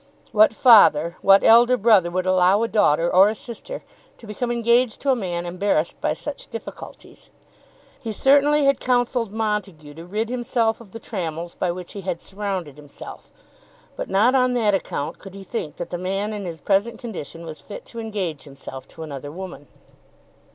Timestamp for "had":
8.65-8.79, 12.01-12.19